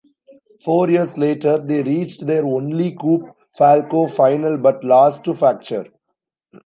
Four 0.65 0.89
years 0.89 1.15
later 1.19 1.59
they 1.59 1.83
reached 1.83 2.25
their 2.25 2.43
only 2.43 2.95
Coupe 2.95 3.37
Falcou 3.55 4.07
final 4.09 4.57
but 4.57 4.83
lost 4.83 5.23
to 5.25 5.33
Facture. 5.33 5.91